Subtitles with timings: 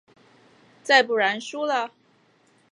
[0.81, 1.91] 再不然输了？